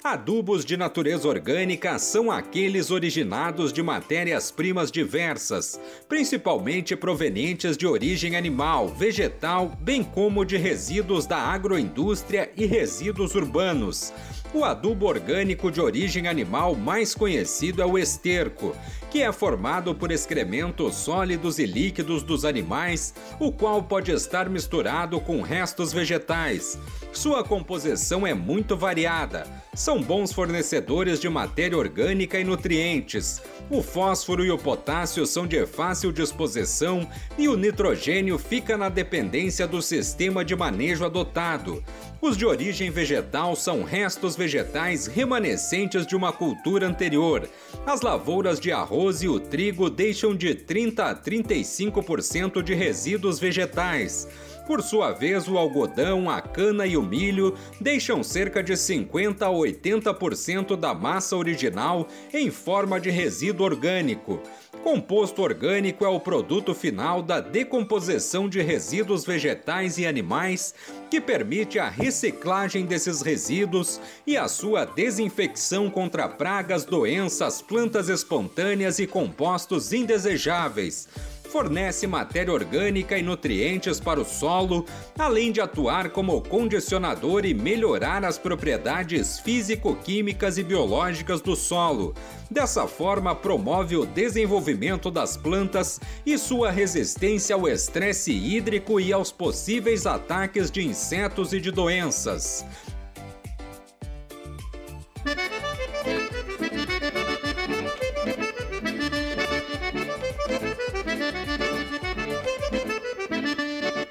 Adubos 0.05 0.65
de 0.65 0.77
natureza 0.77 1.29
orgânica 1.29 1.97
são 1.97 2.29
aqueles 2.29 2.91
originados 2.91 3.73
de 3.73 3.85
matérias-primas 3.85 4.91
diversas, 4.91 5.81
principalmente 6.09 6.97
provenientes 6.97 7.77
de 7.77 7.87
origem 7.87 8.35
animal, 8.35 8.89
vegetal, 8.89 9.79
bem 9.81 10.03
como 10.03 10.45
de 10.45 10.57
resíduos 10.57 11.25
da 11.25 11.39
agroindústria 11.39 12.51
e 12.57 12.67
resíduos 12.67 13.37
urbanos. 13.37 14.13
O 14.53 14.65
adubo 14.65 15.07
orgânico 15.07 15.71
de 15.71 15.81
origem 15.81 16.27
animal 16.27 16.75
mais 16.75 17.15
conhecido 17.15 17.81
é 17.81 17.87
o 17.87 17.97
esterco, 17.97 18.75
que 19.13 19.21
é 19.21 19.31
formado 19.31 19.95
por 19.95 20.11
excrementos 20.11 20.95
sólidos 20.95 21.59
e 21.59 21.67
líquidos 21.67 22.23
dos 22.23 22.47
animais, 22.47 23.13
o 23.39 23.53
qual 23.53 23.83
pode 23.83 24.11
estar 24.11 24.49
misturado 24.49 25.21
com 25.21 25.43
restos 25.43 25.93
vegetais. 25.93 26.79
Sua 27.13 27.45
composição 27.45 28.27
é 28.27 28.33
muito 28.33 28.75
variada. 28.75 29.47
São 29.75 30.01
bons 30.01 30.33
fornecedores 30.33 31.21
de 31.21 31.29
matéria 31.29 31.77
orgânica 31.77 32.41
e 32.41 32.45
nutrientes. 32.45 33.43
O 33.69 33.83
fósforo 33.83 34.47
e 34.47 34.51
o 34.51 34.57
potássio 34.57 35.27
são 35.27 35.47
de 35.47 35.67
fácil 35.67 36.11
disposição 36.11 37.07
e 37.37 37.49
o 37.49 37.57
nitrogênio 37.57 38.39
fica 38.39 38.79
na 38.79 38.89
dependência 38.89 39.67
do 39.67 39.83
sistema 39.83 40.43
de 40.43 40.57
manejo 40.57 41.05
adotado. 41.05 41.85
Os 42.23 42.37
de 42.37 42.47
origem 42.47 42.89
vegetal 42.89 43.57
são 43.57 43.83
restos 43.83 44.37
vegetais 44.37 45.09
remanescentes 45.09 46.07
de 46.07 46.15
uma 46.15 46.33
cultura 46.33 46.87
anterior. 46.87 47.49
As 47.85 48.01
lavouras 48.01 48.61
de 48.61 48.71
arroz 48.71 49.25
e 49.25 49.29
o 49.29 49.41
trigo 49.41 49.91
deixam 49.91 50.33
de 50.33 50.55
30 50.55 51.05
a 51.05 51.17
35% 51.17 52.63
de 52.63 52.75
resíduos 52.75 53.41
vegetais. 53.41 54.29
Por 54.67 54.81
sua 54.81 55.11
vez, 55.11 55.49
o 55.49 55.59
algodão, 55.59 56.31
a 56.31 56.41
cana 56.41 56.87
e 56.87 56.97
o 56.97 57.03
milho 57.03 57.55
deixam 57.81 58.23
cerca 58.23 58.63
de 58.63 58.77
50 58.77 59.45
a 59.45 59.51
80% 59.51 60.77
da 60.77 60.95
massa 60.95 61.37
original 61.37 62.07
em 62.33 62.51
forma 62.51 63.01
de 63.01 63.11
resíduo 63.11 63.67
orgânico. 63.67 64.41
Composto 64.85 65.43
orgânico 65.43 66.05
é 66.05 66.09
o 66.09 66.21
produto 66.21 66.75
final 66.75 67.23
da 67.23 67.41
decomposição 67.41 68.49
de 68.49 68.61
resíduos 68.61 69.25
vegetais 69.25 69.99
e 69.99 70.07
animais 70.07 70.75
que 71.11 71.21
permite 71.21 71.79
a 71.79 71.89
reciclagem 71.89 72.87
desses 72.87 73.21
resíduos 73.21 74.01
e 74.27 74.37
a 74.37 74.49
sua 74.49 74.85
desinfecção 74.85 75.91
contra 75.91 76.29
pragas, 76.29 76.85
doenças, 76.85 77.61
plantas 77.61 78.09
espontâneas 78.09 78.99
e 78.99 79.07
compostos 79.07 79.93
indesejáveis 79.93 81.09
fornece 81.53 82.07
matéria 82.07 82.51
orgânica 82.51 83.19
e 83.19 83.23
nutrientes 83.23 84.01
para 84.01 84.19
o 84.19 84.25
solo, 84.25 84.87
além 85.19 85.53
de 85.53 85.61
atuar 85.61 86.09
como 86.09 86.41
condicionador 86.41 87.45
e 87.45 87.53
melhorar 87.53 88.25
as 88.25 88.39
propriedades 88.39 89.39
físico-químicas 89.41 90.57
e 90.57 90.63
biológicas 90.63 91.43
do 91.43 91.55
solo. 91.55 92.15
Dessa 92.51 92.89
forma, 92.89 93.35
promove 93.35 93.97
o 93.97 94.07
desenvolvimento 94.07 95.11
das 95.11 95.37
plantas 95.37 96.01
e 96.25 96.39
sua 96.39 96.71
resistência 96.71 97.55
ao 97.55 97.69
estresse 97.69 98.33
hídrico 98.33 98.99
e 98.99 99.13
aos 99.13 99.31
possíveis 99.31 100.07
ataques 100.07 100.71
de 100.71 100.83
insetos 100.83 101.53
e 101.53 101.61
de 101.61 101.71
doenças. 101.71 102.65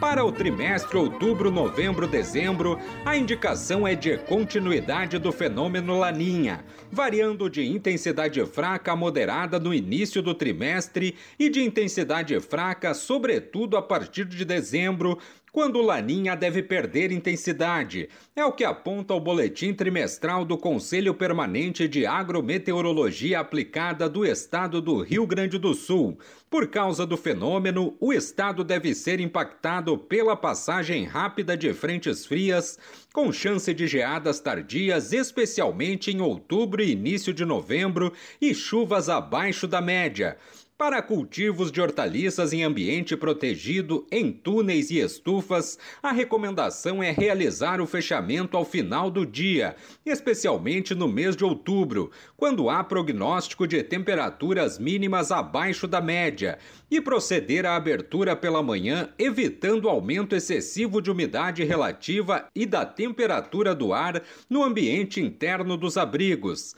Para 0.01 0.25
o 0.25 0.31
trimestre 0.31 0.97
outubro, 0.97 1.51
novembro, 1.51 2.07
dezembro, 2.07 2.79
a 3.05 3.15
indicação 3.15 3.87
é 3.87 3.93
de 3.93 4.17
continuidade 4.17 5.19
do 5.19 5.31
fenômeno 5.31 5.99
Laninha, 5.99 6.65
variando 6.91 7.47
de 7.47 7.67
intensidade 7.67 8.43
fraca 8.47 8.93
a 8.93 8.95
moderada 8.95 9.59
no 9.59 9.71
início 9.71 10.19
do 10.19 10.33
trimestre 10.33 11.15
e 11.37 11.49
de 11.49 11.61
intensidade 11.61 12.37
fraca, 12.39 12.95
sobretudo 12.95 13.77
a 13.77 13.81
partir 13.81 14.25
de 14.25 14.43
dezembro, 14.43 15.19
quando 15.51 15.81
Laninha 15.81 16.35
deve 16.35 16.63
perder 16.63 17.11
intensidade. 17.11 18.07
É 18.35 18.45
o 18.45 18.53
que 18.53 18.63
aponta 18.63 19.13
o 19.13 19.19
boletim 19.19 19.73
trimestral 19.73 20.45
do 20.45 20.57
Conselho 20.57 21.13
Permanente 21.13 21.87
de 21.87 22.05
Agrometeorologia 22.05 23.39
Aplicada 23.39 24.07
do 24.07 24.25
Estado 24.25 24.81
do 24.81 25.01
Rio 25.01 25.27
Grande 25.27 25.57
do 25.57 25.73
Sul. 25.73 26.17
Por 26.49 26.67
causa 26.67 27.05
do 27.05 27.15
fenômeno, 27.15 27.95
o 27.99 28.11
estado 28.11 28.63
deve 28.63 28.93
ser 28.93 29.19
impactado 29.19 29.97
pela 29.97 30.35
passagem 30.35 31.05
rápida 31.05 31.55
de 31.55 31.73
frentes 31.73 32.25
frias, 32.25 32.77
com 33.13 33.31
chance 33.31 33.73
de 33.73 33.87
geadas 33.87 34.39
tardias, 34.39 35.13
especialmente 35.13 36.11
em 36.11 36.21
outubro 36.21 36.81
e 36.81 36.91
início 36.91 37.33
de 37.33 37.45
novembro, 37.45 38.11
e 38.41 38.53
chuvas 38.53 39.09
abaixo 39.09 39.67
da 39.67 39.81
média. 39.81 40.37
Para 40.81 40.99
cultivos 40.99 41.71
de 41.71 41.79
hortaliças 41.79 42.53
em 42.53 42.63
ambiente 42.63 43.15
protegido, 43.15 44.03
em 44.11 44.31
túneis 44.31 44.89
e 44.89 44.97
estufas, 44.97 45.77
a 46.01 46.11
recomendação 46.11 47.03
é 47.03 47.11
realizar 47.11 47.79
o 47.79 47.85
fechamento 47.85 48.57
ao 48.57 48.65
final 48.65 49.11
do 49.11 49.23
dia, 49.23 49.75
especialmente 50.03 50.95
no 50.95 51.07
mês 51.07 51.35
de 51.35 51.45
outubro, 51.45 52.09
quando 52.35 52.67
há 52.67 52.83
prognóstico 52.83 53.67
de 53.67 53.83
temperaturas 53.83 54.79
mínimas 54.79 55.31
abaixo 55.31 55.87
da 55.87 56.01
média, 56.01 56.57
e 56.89 56.99
proceder 56.99 57.63
à 57.63 57.75
abertura 57.75 58.35
pela 58.35 58.63
manhã, 58.63 59.09
evitando 59.19 59.87
aumento 59.87 60.35
excessivo 60.35 60.99
de 60.99 61.11
umidade 61.11 61.63
relativa 61.63 62.47
e 62.55 62.65
da 62.65 62.87
temperatura 62.87 63.75
do 63.75 63.93
ar 63.93 64.23
no 64.49 64.63
ambiente 64.63 65.21
interno 65.21 65.77
dos 65.77 65.95
abrigos. 65.95 66.75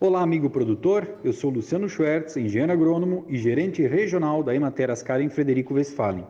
Olá, 0.00 0.22
amigo 0.22 0.48
produtor. 0.48 1.18
Eu 1.24 1.32
sou 1.32 1.50
Luciano 1.50 1.88
Schwertz, 1.88 2.36
engenheiro 2.36 2.72
agrônomo 2.72 3.24
e 3.26 3.36
gerente 3.36 3.84
regional 3.84 4.44
da 4.44 4.54
Emater 4.54 4.92
Ascar 4.92 5.20
em 5.20 5.28
Frederico 5.28 5.74
Westphalen. 5.74 6.24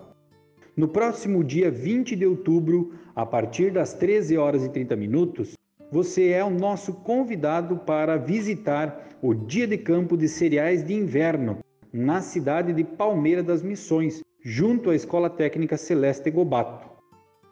No 0.75 0.89
próximo 0.89 1.45
dia 1.45 1.71
20 1.71 2.17
de 2.17 2.25
outubro, 2.25 2.95
a 3.15 3.27
partir 3.27 3.71
das 3.71 3.93
13 3.93 4.39
horas 4.39 4.65
e 4.65 4.71
30 4.71 4.97
minutos, 4.97 5.53
você 5.93 6.31
é 6.31 6.43
o 6.43 6.49
nosso 6.49 6.95
convidado 6.95 7.77
para 7.77 8.17
visitar 8.17 9.07
o 9.21 9.35
Dia 9.35 9.67
de 9.67 9.77
Campo 9.77 10.17
de 10.17 10.29
Cereais 10.31 10.83
de 10.83 10.95
Inverno 10.95 11.59
na 11.93 12.23
cidade 12.23 12.73
de 12.73 12.83
Palmeira 12.83 13.43
das 13.43 13.63
Missões, 13.63 14.23
junto 14.43 14.89
à 14.89 14.95
Escola 14.95 15.29
Técnica 15.29 15.77
Celeste 15.77 16.31
Gobato. 16.31 16.88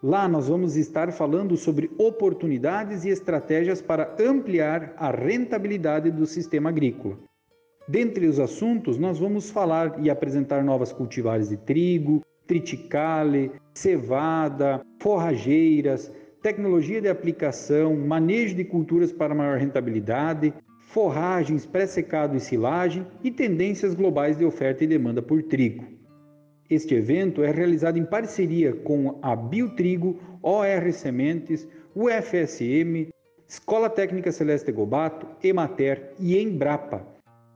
Lá 0.07 0.29
nós 0.29 0.47
vamos 0.47 0.77
estar 0.77 1.11
falando 1.11 1.57
sobre 1.57 1.91
oportunidades 1.99 3.05
e 3.05 3.09
estratégias 3.09 3.83
para 3.83 4.15
ampliar 4.21 4.95
a 4.97 5.11
rentabilidade 5.11 6.13
do 6.13 6.25
sistema 6.27 6.69
agrícola. 6.69 7.19
Dentre 7.89 8.29
os 8.29 8.39
assuntos, 8.39 8.99
nós 8.99 9.19
vamos 9.19 9.51
falar 9.51 9.99
e 10.01 10.09
apresentar 10.09 10.63
novas 10.63 10.93
cultivares 10.93 11.49
de 11.49 11.57
trigo, 11.57 12.23
triticale, 12.47 13.51
cevada, 13.75 14.81
forrageiras, 15.01 16.13
tecnologia 16.41 17.03
de 17.03 17.09
aplicação, 17.09 17.97
manejo 17.97 18.55
de 18.55 18.63
culturas 18.63 19.11
para 19.11 19.35
maior 19.35 19.59
rentabilidade, 19.59 20.55
forragens, 20.83 21.67
pré-secado 21.67 22.37
e 22.37 22.41
silagem 22.41 23.05
e 23.25 23.31
tendências 23.33 23.93
globais 23.93 24.39
de 24.39 24.45
oferta 24.45 24.85
e 24.85 24.87
demanda 24.87 25.21
por 25.21 25.43
trigo. 25.43 25.96
Este 26.69 26.97
evento 26.97 27.45
é 27.45 27.51
realizado 27.53 27.97
em 27.97 28.05
parceria 28.05 28.73
com 28.73 29.21
a 29.23 29.37
Biotrigo, 29.37 30.19
OR 30.43 30.93
Sementes, 30.93 31.67
UFSM, 31.95 33.09
Escola 33.49 33.89
Técnica 33.89 34.33
Celeste 34.33 34.73
Gobato, 34.73 35.29
Emater 35.45 36.13
e 36.19 36.37
Embrapa. 36.37 37.07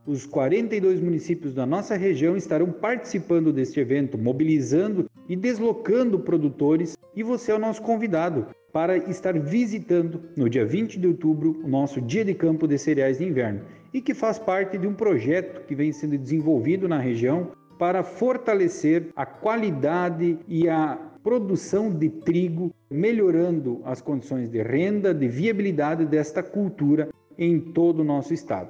Os 0.07 0.27
42 0.27 1.01
municípios 1.01 1.55
da 1.55 1.66
nossa 1.66 1.96
região 1.96 2.37
estarão 2.37 2.70
participando 2.70 3.53
deste 3.53 3.81
evento, 3.81 4.16
mobilizando 4.16 5.11
e 5.29 5.35
deslocando 5.35 6.20
produtores, 6.20 6.96
e 7.14 7.25
você 7.25 7.51
é 7.51 7.55
o 7.57 7.59
nosso 7.59 7.83
convidado 7.83 8.46
para 8.73 8.96
estar 8.96 9.37
visitando 9.37 10.23
no 10.37 10.49
dia 10.49 10.64
20 10.64 11.01
de 11.01 11.09
outubro 11.09 11.61
o 11.64 11.68
nosso 11.68 12.01
Dia 12.01 12.25
de 12.25 12.35
Campo 12.35 12.68
de 12.68 12.79
Cereais 12.79 13.18
de 13.18 13.25
Inverno 13.25 13.62
e 13.92 14.01
que 14.01 14.14
faz 14.14 14.38
parte 14.38 14.79
de 14.79 14.87
um 14.87 14.94
projeto 14.94 15.66
que 15.66 15.75
vem 15.75 15.92
sendo 15.92 16.16
desenvolvido 16.16 16.88
na 16.88 17.01
região 17.01 17.51
para 17.81 18.05
fortalecer 18.05 19.09
a 19.16 19.25
qualidade 19.25 20.38
e 20.47 20.69
a 20.69 20.99
produção 21.23 21.90
de 21.90 22.11
trigo, 22.11 22.75
melhorando 22.90 23.81
as 23.87 24.03
condições 24.03 24.51
de 24.51 24.62
renda, 24.62 25.14
de 25.14 25.27
viabilidade 25.27 26.05
desta 26.05 26.43
cultura 26.43 27.09
em 27.38 27.59
todo 27.59 28.01
o 28.01 28.05
nosso 28.05 28.35
estado. 28.35 28.69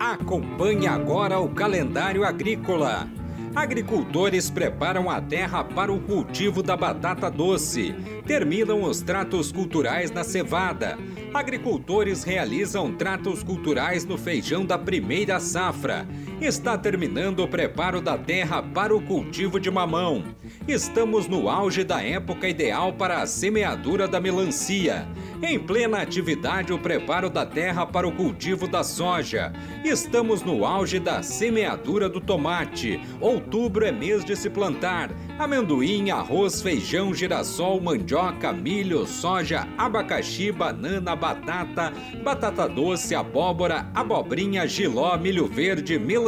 Acompanhe 0.00 0.88
agora 0.88 1.38
o 1.38 1.54
calendário 1.54 2.24
agrícola. 2.24 3.08
Agricultores 3.54 4.50
preparam 4.50 5.10
a 5.10 5.20
terra 5.20 5.64
para 5.64 5.92
o 5.92 6.00
cultivo 6.00 6.62
da 6.62 6.76
batata 6.76 7.30
doce. 7.30 7.94
Terminam 8.26 8.82
os 8.82 9.00
tratos 9.00 9.50
culturais 9.50 10.10
na 10.10 10.22
cevada. 10.22 10.96
Agricultores 11.34 12.24
realizam 12.24 12.92
tratos 12.94 13.42
culturais 13.42 14.04
no 14.04 14.16
feijão 14.16 14.64
da 14.64 14.78
primeira 14.78 15.40
safra. 15.40 16.06
Está 16.40 16.78
terminando 16.78 17.40
o 17.40 17.48
preparo 17.48 18.00
da 18.00 18.16
terra 18.16 18.62
para 18.62 18.94
o 18.94 19.02
cultivo 19.02 19.58
de 19.58 19.68
mamão. 19.72 20.22
Estamos 20.68 21.26
no 21.26 21.48
auge 21.48 21.82
da 21.82 22.00
época 22.00 22.48
ideal 22.48 22.92
para 22.92 23.20
a 23.20 23.26
semeadura 23.26 24.06
da 24.06 24.20
melancia. 24.20 25.04
Em 25.42 25.58
plena 25.58 26.00
atividade, 26.00 26.72
o 26.72 26.78
preparo 26.78 27.28
da 27.28 27.44
terra 27.44 27.84
para 27.84 28.06
o 28.06 28.12
cultivo 28.12 28.68
da 28.68 28.84
soja. 28.84 29.52
Estamos 29.84 30.42
no 30.42 30.64
auge 30.64 31.00
da 31.00 31.24
semeadura 31.24 32.08
do 32.08 32.20
tomate. 32.20 33.00
Outubro 33.20 33.84
é 33.84 33.90
mês 33.90 34.24
de 34.24 34.36
se 34.36 34.48
plantar 34.48 35.10
amendoim, 35.38 36.10
arroz, 36.10 36.60
feijão, 36.60 37.14
girassol, 37.14 37.80
mandioca, 37.80 38.52
milho, 38.52 39.06
soja, 39.06 39.66
abacaxi, 39.78 40.50
banana, 40.50 41.14
batata, 41.14 41.92
batata 42.24 42.68
doce, 42.68 43.14
abóbora, 43.14 43.88
abobrinha, 43.94 44.66
giló, 44.66 45.16
milho 45.16 45.46
verde, 45.46 45.98
melancia, 45.98 46.27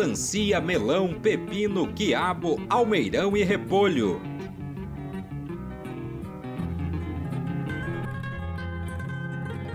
melão, 0.61 1.13
pepino, 1.13 1.93
quiabo, 1.93 2.59
almeirão 2.71 3.37
e 3.37 3.43
repolho. 3.43 4.21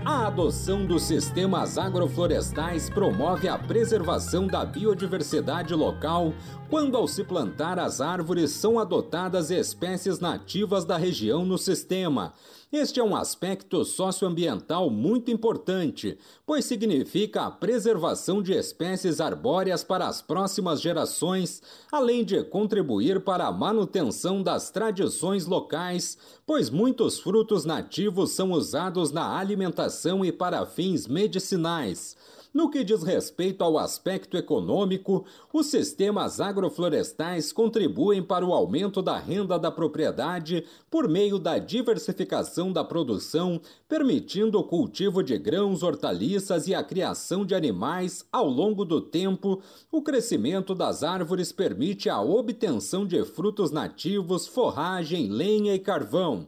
A 0.04 0.28
adoção 0.28 0.86
dos 0.86 1.02
sistemas 1.02 1.76
agroflorestais 1.76 2.88
promove 2.88 3.48
a 3.48 3.58
preservação 3.58 4.46
da 4.46 4.64
biodiversidade 4.64 5.74
local 5.74 6.32
quando, 6.68 6.96
ao 6.96 7.06
se 7.06 7.22
plantar 7.22 7.78
as 7.78 8.00
árvores, 8.00 8.50
são 8.50 8.78
adotadas 8.78 9.50
espécies 9.50 10.18
nativas 10.18 10.84
da 10.84 10.96
região 10.96 11.44
no 11.44 11.56
sistema. 11.56 12.32
Este 12.72 12.98
é 12.98 13.04
um 13.04 13.14
aspecto 13.14 13.84
socioambiental 13.84 14.90
muito 14.90 15.30
importante, 15.30 16.18
pois 16.44 16.64
significa 16.64 17.42
a 17.42 17.50
preservação 17.50 18.42
de 18.42 18.52
espécies 18.52 19.20
arbóreas 19.20 19.84
para 19.84 20.08
as 20.08 20.20
próximas 20.20 20.80
gerações, 20.80 21.62
além 21.92 22.24
de 22.24 22.42
contribuir 22.42 23.20
para 23.20 23.46
a 23.46 23.52
manutenção 23.52 24.42
das 24.42 24.68
tradições 24.68 25.46
locais, 25.46 26.18
pois 26.44 26.68
muitos 26.68 27.20
frutos 27.20 27.64
nativos 27.64 28.32
são 28.32 28.50
usados 28.50 29.12
na 29.12 29.38
alimentação 29.38 30.24
e 30.24 30.32
para 30.32 30.66
fins 30.66 31.06
medicinais. 31.06 32.16
No 32.56 32.70
que 32.70 32.82
diz 32.82 33.02
respeito 33.02 33.62
ao 33.62 33.76
aspecto 33.76 34.34
econômico, 34.34 35.26
os 35.52 35.66
sistemas 35.66 36.40
agroflorestais 36.40 37.52
contribuem 37.52 38.22
para 38.22 38.46
o 38.46 38.54
aumento 38.54 39.02
da 39.02 39.18
renda 39.18 39.58
da 39.58 39.70
propriedade 39.70 40.64
por 40.90 41.06
meio 41.06 41.38
da 41.38 41.58
diversificação 41.58 42.72
da 42.72 42.82
produção, 42.82 43.60
permitindo 43.86 44.58
o 44.58 44.64
cultivo 44.64 45.22
de 45.22 45.36
grãos, 45.36 45.82
hortaliças 45.82 46.66
e 46.66 46.74
a 46.74 46.82
criação 46.82 47.44
de 47.44 47.54
animais 47.54 48.24
ao 48.32 48.48
longo 48.48 48.86
do 48.86 49.02
tempo. 49.02 49.60
O 49.92 50.00
crescimento 50.00 50.74
das 50.74 51.02
árvores 51.02 51.52
permite 51.52 52.08
a 52.08 52.22
obtenção 52.22 53.06
de 53.06 53.22
frutos 53.22 53.70
nativos, 53.70 54.46
forragem, 54.46 55.28
lenha 55.28 55.74
e 55.74 55.78
carvão. 55.78 56.46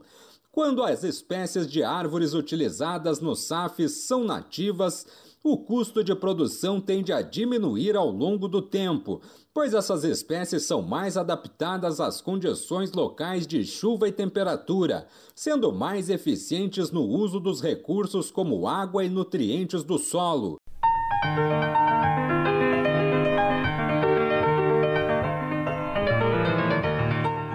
Quando 0.51 0.83
as 0.83 1.03
espécies 1.03 1.71
de 1.71 1.83
árvores 1.83 2.33
utilizadas 2.33 3.21
no 3.21 3.35
SAFs 3.35 4.07
são 4.07 4.23
nativas, 4.23 5.05
o 5.51 5.57
custo 5.57 6.03
de 6.03 6.15
produção 6.15 6.79
tende 6.79 7.11
a 7.11 7.21
diminuir 7.21 7.95
ao 7.95 8.11
longo 8.11 8.47
do 8.47 8.61
tempo, 8.61 9.21
pois 9.53 9.73
essas 9.73 10.03
espécies 10.03 10.63
são 10.63 10.81
mais 10.81 11.17
adaptadas 11.17 11.99
às 11.99 12.21
condições 12.21 12.91
locais 12.91 13.47
de 13.47 13.65
chuva 13.65 14.07
e 14.07 14.11
temperatura, 14.11 15.07
sendo 15.33 15.71
mais 15.71 16.09
eficientes 16.09 16.91
no 16.91 17.01
uso 17.01 17.39
dos 17.39 17.61
recursos 17.61 18.29
como 18.29 18.67
água 18.67 19.03
e 19.03 19.09
nutrientes 19.09 19.83
do 19.83 19.97
solo. 19.97 20.57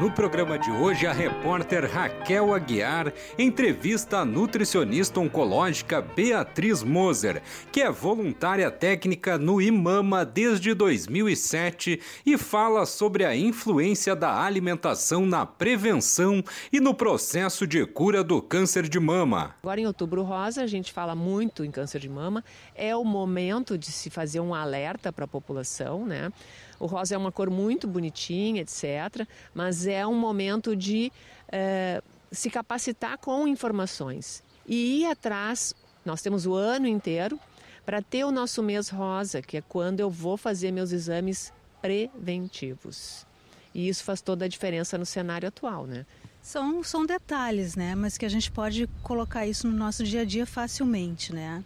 No 0.05 0.11
programa 0.11 0.59
de 0.59 0.71
hoje, 0.71 1.07
a 1.07 1.15
repórter 1.15 1.91
Raquel 1.91 2.53
Aguiar 2.53 3.11
entrevista 3.39 4.19
a 4.19 4.25
nutricionista 4.27 5.19
oncológica 5.19 6.03
Beatriz 6.03 6.83
Moser, 6.83 7.43
que 7.73 7.81
é 7.81 7.91
voluntária 7.91 8.71
técnica 8.71 9.39
no 9.39 9.63
IMAMA 9.63 10.23
desde 10.23 10.75
2007 10.75 12.03
e 12.27 12.37
fala 12.37 12.85
sobre 12.85 13.25
a 13.25 13.35
influência 13.35 14.15
da 14.15 14.45
alimentação 14.45 15.25
na 15.25 15.47
prevenção 15.47 16.45
e 16.71 16.81
no 16.81 16.93
processo 16.93 17.67
de 17.67 17.87
cura 17.87 18.23
do 18.23 18.43
câncer 18.43 18.87
de 18.87 19.01
mama. 19.01 19.55
Agora, 19.63 19.81
em 19.81 19.87
outubro 19.87 20.23
rosa, 20.23 20.63
a 20.63 20.67
gente 20.67 20.93
fala 20.93 21.15
muito 21.15 21.65
em 21.65 21.71
câncer 21.71 21.99
de 21.99 22.11
mama. 22.11 22.45
É 22.75 22.95
o 22.95 23.05
momento 23.05 23.79
de 23.79 23.91
se 23.91 24.11
fazer 24.11 24.41
um 24.41 24.55
alerta 24.55 25.11
para 25.11 25.25
a 25.25 25.29
população, 25.29 26.05
né? 26.05 26.31
O 26.79 26.87
rosa 26.87 27.15
é 27.15 27.19
uma 27.19 27.33
cor 27.33 27.51
muito 27.51 27.87
bonitinha, 27.87 28.63
etc. 28.63 29.27
Mas 29.55 29.87
é 29.87 30.07
um 30.07 30.15
momento 30.15 30.75
de 30.75 31.13
é, 31.51 32.03
se 32.31 32.51
capacitar 32.51 33.19
com 33.19 33.47
informações 33.47 34.43
e 34.67 35.03
ir 35.03 35.07
atrás. 35.07 35.75
Nós 36.05 36.21
temos 36.21 36.47
o 36.47 36.55
ano 36.55 36.87
inteiro 36.87 37.39
para 37.85 38.03
ter 38.03 38.25
o 38.25 38.31
nosso 38.31 38.63
mês 38.63 38.89
rosa, 38.89 39.43
que 39.43 39.59
é 39.59 39.61
quando 39.61 40.01
eu 40.01 40.11
vou 40.11 40.37
fazer 40.37 40.73
meus 40.73 40.93
exames 40.93 41.53
preventivos. 41.81 43.27
E 43.75 43.89
isso 43.89 44.05
faz 44.05 44.21
toda 44.21 44.45
a 44.45 44.49
diferença 44.49 44.97
no 44.97 45.05
cenário 45.05 45.49
atual, 45.49 45.87
né? 45.87 46.07
São, 46.41 46.83
são 46.83 47.07
detalhes, 47.07 47.75
né? 47.75 47.95
Mas 47.95 48.17
que 48.17 48.25
a 48.25 48.29
gente 48.29 48.51
pode 48.51 48.87
colocar 49.03 49.47
isso 49.47 49.67
no 49.67 49.77
nosso 49.77 50.05
dia 50.05 50.21
a 50.21 50.25
dia 50.25 50.47
facilmente, 50.47 51.33
né? 51.33 51.65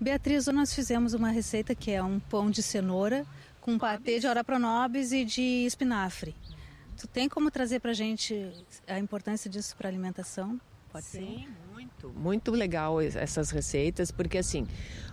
Beatriz, 0.00 0.46
nós 0.46 0.74
fizemos 0.74 1.14
uma 1.14 1.30
receita 1.30 1.74
que 1.74 1.90
é 1.90 2.02
um 2.02 2.18
pão 2.18 2.50
de 2.50 2.62
cenoura 2.62 3.26
com 3.60 3.78
patê 3.78 4.18
de 4.18 4.26
ora 4.26 4.42
pronobis 4.42 5.12
e 5.12 5.24
de 5.24 5.64
espinafre. 5.66 6.34
Tu 6.96 7.06
tem 7.06 7.28
como 7.28 7.50
trazer 7.50 7.80
para 7.80 7.92
a 7.92 7.94
gente 7.94 8.52
a 8.86 8.98
importância 8.98 9.50
disso 9.50 9.76
para 9.76 9.88
a 9.88 9.90
alimentação? 9.90 10.60
Pode 10.92 11.04
Sim, 11.04 11.46
ser? 11.46 11.72
muito. 11.72 12.08
Muito 12.10 12.50
legal 12.50 13.00
essas 13.00 13.50
receitas, 13.50 14.10
porque 14.10 14.38
assim, 14.38 14.66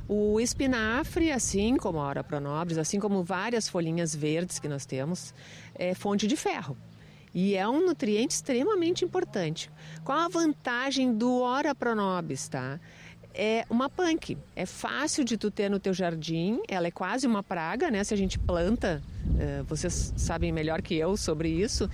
o 0.07 0.39
espinafre, 0.39 1.31
assim 1.31 1.77
como 1.77 1.99
a 1.99 2.03
ora 2.03 2.23
pronobis, 2.23 2.77
assim 2.77 2.99
como 2.99 3.23
várias 3.23 3.69
folhinhas 3.69 4.15
verdes 4.15 4.59
que 4.59 4.67
nós 4.67 4.85
temos, 4.85 5.33
é 5.75 5.93
fonte 5.93 6.27
de 6.27 6.35
ferro. 6.35 6.75
E 7.33 7.55
é 7.55 7.67
um 7.67 7.85
nutriente 7.85 8.33
extremamente 8.33 9.05
importante. 9.05 9.69
Qual 10.03 10.17
a 10.17 10.27
vantagem 10.27 11.13
do 11.13 11.41
ora 11.41 11.75
pronobis, 11.75 12.47
tá? 12.47 12.79
É 13.37 13.65
uma 13.69 13.87
punk. 13.87 14.35
É 14.55 14.65
fácil 14.65 15.23
de 15.23 15.37
tu 15.37 15.51
ter 15.51 15.69
no 15.69 15.79
teu 15.79 15.93
jardim, 15.93 16.59
ela 16.67 16.87
é 16.87 16.91
quase 16.91 17.27
uma 17.27 17.43
praga, 17.43 17.91
né? 17.91 18.03
Se 18.03 18.11
a 18.11 18.17
gente 18.17 18.39
planta, 18.39 19.01
é, 19.39 19.61
vocês 19.61 20.11
sabem 20.17 20.51
melhor 20.51 20.81
que 20.81 20.95
eu 20.95 21.15
sobre 21.15 21.47
isso. 21.47 21.87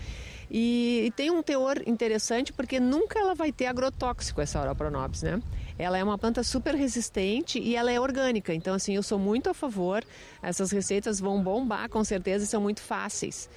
E, 0.49 1.03
e, 1.07 1.11
tem 1.11 1.31
um 1.31 1.43
teor 1.43 1.81
interessante 1.85 2.53
porque 2.53 2.79
nunca 2.79 3.19
ela 3.19 3.35
vai 3.35 3.51
ter 3.51 3.65
agrotóxico 3.65 4.39
essa 4.39 4.59
Auropronopis, 4.59 5.23
né? 5.23 5.41
Ela 5.77 5.97
é 5.97 6.03
uma 6.03 6.17
planta 6.17 6.43
super 6.43 6.75
resistente 6.75 7.59
e 7.59 7.75
ela 7.75 7.91
é 7.91 7.99
orgânica. 7.99 8.53
Então, 8.53 8.75
assim, 8.75 8.95
eu 8.95 9.03
sou 9.03 9.19
muito 9.19 9.49
a 9.49 9.53
favor. 9.53 10.03
Essas 10.41 10.71
receitas 10.71 11.19
vão 11.19 11.43
bombar 11.43 11.89
com 11.89 12.03
certeza 12.03 12.45
e 12.45 12.47
são 12.47 12.61
muito 12.61 12.81
fáceis. 12.81 13.49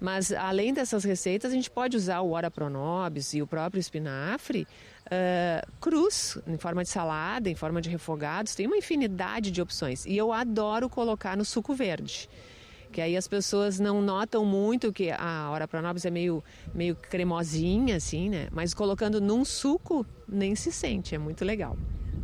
Mas 0.00 0.32
além 0.32 0.72
dessas 0.72 1.04
receitas, 1.04 1.52
a 1.52 1.54
gente 1.54 1.70
pode 1.70 1.96
usar 1.96 2.20
o 2.20 2.30
Ora 2.30 2.50
Pronobis 2.50 3.34
e 3.34 3.42
o 3.42 3.46
próprio 3.46 3.80
espinafre 3.80 4.66
uh, 5.08 5.72
cruz, 5.80 6.38
em 6.46 6.56
forma 6.56 6.82
de 6.82 6.88
salada, 6.88 7.50
em 7.50 7.54
forma 7.54 7.80
de 7.80 7.88
refogados. 7.88 8.54
Tem 8.54 8.66
uma 8.66 8.76
infinidade 8.76 9.50
de 9.50 9.60
opções. 9.60 10.06
E 10.06 10.16
eu 10.16 10.32
adoro 10.32 10.88
colocar 10.88 11.36
no 11.36 11.44
suco 11.44 11.74
verde 11.74 12.28
que 12.90 13.02
aí 13.02 13.18
as 13.18 13.28
pessoas 13.28 13.78
não 13.78 14.00
notam 14.00 14.46
muito 14.46 14.90
que 14.92 15.10
a 15.10 15.50
Ora 15.50 15.68
Pronobis 15.68 16.06
é 16.06 16.10
meio, 16.10 16.42
meio 16.74 16.96
cremosinha, 16.96 17.96
assim, 17.96 18.30
né? 18.30 18.48
Mas 18.50 18.72
colocando 18.72 19.20
num 19.20 19.44
suco, 19.44 20.06
nem 20.26 20.54
se 20.54 20.72
sente, 20.72 21.14
é 21.14 21.18
muito 21.18 21.44
legal. 21.44 21.76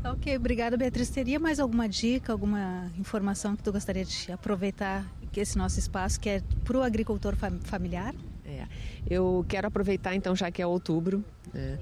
Ok, 0.03 0.35
obrigada 0.37 0.77
Beatriz. 0.77 1.11
Teria 1.11 1.39
mais 1.39 1.61
alguma 1.61 1.89
dica, 1.89 2.33
alguma 2.33 2.91
informação 2.99 3.55
que 3.55 3.63
tu 3.63 3.73
gostaria 3.73 4.05
de 4.05 4.33
aproveitar 4.33 5.05
que 5.33 5.41
esse 5.41 5.59
nosso 5.59 5.81
espaço, 5.81 6.21
que 6.21 6.29
é 6.29 6.43
para 6.63 6.79
o 6.79 6.83
agricultor 6.83 7.35
familiar? 7.63 8.15
É, 8.47 8.67
eu 9.11 9.45
quero 9.49 9.67
aproveitar 9.67 10.15
então, 10.15 10.37
já 10.37 10.51
que 10.51 10.63
é 10.63 10.67
outubro, 10.67 11.25
né, 11.53 11.79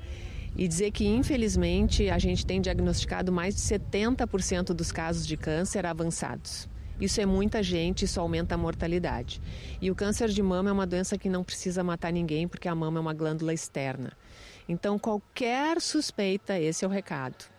e 0.56 0.68
dizer 0.68 0.90
que 0.90 1.06
infelizmente 1.06 2.10
a 2.10 2.18
gente 2.18 2.44
tem 2.44 2.60
diagnosticado 2.60 3.32
mais 3.32 3.54
de 3.54 3.60
70% 3.62 4.74
dos 4.74 4.92
casos 4.92 5.26
de 5.26 5.36
câncer 5.36 5.86
avançados. 5.86 6.68
Isso 7.00 7.20
é 7.20 7.26
muita 7.26 7.62
gente, 7.62 8.04
isso 8.04 8.20
aumenta 8.20 8.54
a 8.54 8.58
mortalidade. 8.58 9.40
E 9.80 9.90
o 9.90 9.94
câncer 9.94 10.28
de 10.28 10.42
mama 10.42 10.70
é 10.70 10.72
uma 10.72 10.86
doença 10.86 11.18
que 11.18 11.28
não 11.28 11.42
precisa 11.42 11.82
matar 11.82 12.12
ninguém, 12.12 12.46
porque 12.46 12.68
a 12.68 12.74
mama 12.74 12.98
é 12.98 13.00
uma 13.00 13.14
glândula 13.14 13.52
externa. 13.52 14.12
Então, 14.68 14.98
qualquer 14.98 15.80
suspeita, 15.80 16.58
esse 16.58 16.84
é 16.84 16.88
o 16.88 16.90
recado 16.90 17.52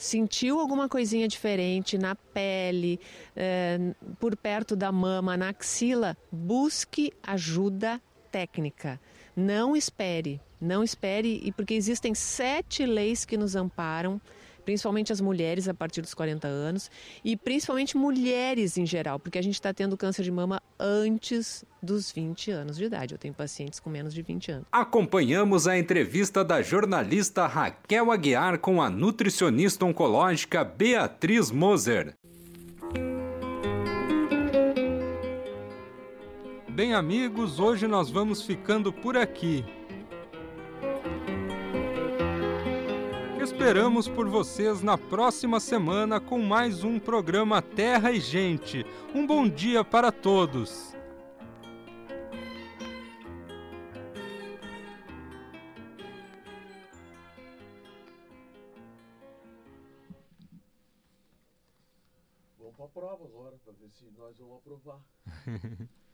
sentiu 0.00 0.58
alguma 0.58 0.88
coisinha 0.88 1.28
diferente 1.28 1.98
na 1.98 2.14
pele, 2.14 2.98
é, 3.36 3.78
por 4.18 4.34
perto 4.34 4.74
da 4.74 4.90
mama, 4.90 5.36
na 5.36 5.50
axila, 5.50 6.16
busque 6.32 7.12
ajuda 7.22 8.00
técnica. 8.32 8.98
Não 9.36 9.76
espere, 9.76 10.40
não 10.60 10.82
espere, 10.82 11.40
e 11.42 11.52
porque 11.52 11.74
existem 11.74 12.14
sete 12.14 12.84
leis 12.84 13.24
que 13.24 13.36
nos 13.36 13.56
amparam 13.56 14.20
principalmente 14.60 15.12
as 15.12 15.20
mulheres 15.20 15.68
a 15.68 15.74
partir 15.74 16.00
dos 16.00 16.14
40 16.14 16.46
anos 16.46 16.90
e 17.24 17.36
principalmente 17.36 17.96
mulheres 17.96 18.76
em 18.76 18.86
geral, 18.86 19.18
porque 19.18 19.38
a 19.38 19.42
gente 19.42 19.54
está 19.54 19.72
tendo 19.72 19.96
câncer 19.96 20.22
de 20.22 20.30
mama 20.30 20.62
antes 20.78 21.64
dos 21.82 22.12
20 22.12 22.50
anos 22.50 22.76
de 22.76 22.84
idade. 22.84 23.14
Eu 23.14 23.18
tenho 23.18 23.34
pacientes 23.34 23.80
com 23.80 23.90
menos 23.90 24.14
de 24.14 24.22
20 24.22 24.52
anos. 24.52 24.66
Acompanhamos 24.70 25.66
a 25.66 25.76
entrevista 25.76 26.44
da 26.44 26.62
jornalista 26.62 27.46
Raquel 27.46 28.12
Aguiar 28.12 28.58
com 28.58 28.80
a 28.80 28.88
nutricionista 28.88 29.84
oncológica 29.84 30.62
Beatriz 30.62 31.50
Moser. 31.50 32.14
Bem, 36.68 36.94
amigos, 36.94 37.58
hoje 37.58 37.86
nós 37.86 38.08
vamos 38.08 38.42
ficando 38.42 38.92
por 38.92 39.16
aqui. 39.16 39.64
Esperamos 43.60 44.08
por 44.08 44.26
vocês 44.26 44.80
na 44.80 44.96
próxima 44.96 45.60
semana 45.60 46.18
com 46.18 46.38
mais 46.40 46.82
um 46.82 46.98
programa 46.98 47.60
Terra 47.60 48.10
e 48.10 48.18
Gente. 48.18 48.86
Um 49.14 49.26
bom 49.26 49.46
dia 49.46 49.84
para 49.84 50.10
todos. 50.10 50.94
Vamos 62.58 62.74
para 62.76 62.86
a 62.86 62.88
prova 62.88 63.24
agora, 63.26 63.58
para 63.62 63.74
ver 63.74 63.90
se 63.90 64.06
nós 64.16 64.38
vamos 64.38 64.56
aprovar. 64.56 65.00